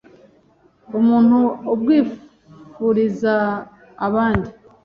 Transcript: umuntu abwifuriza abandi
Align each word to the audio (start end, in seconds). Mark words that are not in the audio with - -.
umuntu 0.99 1.39
abwifuriza 1.73 3.35
abandi 4.05 4.49